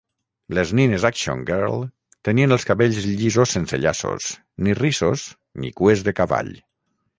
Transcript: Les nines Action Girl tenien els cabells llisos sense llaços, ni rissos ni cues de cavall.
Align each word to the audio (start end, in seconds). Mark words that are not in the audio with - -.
Les 0.59 0.69
nines 0.77 1.03
Action 1.09 1.43
Girl 1.49 1.83
tenien 2.29 2.55
els 2.57 2.65
cabells 2.71 3.03
llisos 3.21 3.55
sense 3.59 3.81
llaços, 3.83 4.33
ni 4.69 4.77
rissos 4.83 5.29
ni 5.65 5.73
cues 5.83 6.05
de 6.09 6.19
cavall. 6.23 6.53